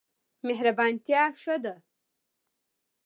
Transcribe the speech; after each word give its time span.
مهربانتیا 0.47 1.23
ښه 1.41 1.55
ده. 1.63 1.75